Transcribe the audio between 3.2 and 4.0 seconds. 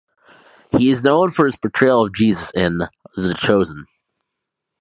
Chosen".